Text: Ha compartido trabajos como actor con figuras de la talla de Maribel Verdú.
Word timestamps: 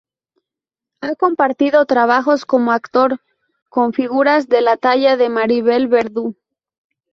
Ha 1.01 1.13
compartido 1.13 1.85
trabajos 1.85 2.43
como 2.47 2.71
actor 2.71 3.21
con 3.69 3.93
figuras 3.93 4.49
de 4.49 4.61
la 4.61 4.75
talla 4.75 5.15
de 5.15 5.29
Maribel 5.29 5.87
Verdú. 5.87 6.35